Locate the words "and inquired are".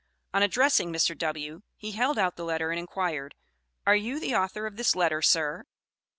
2.71-3.95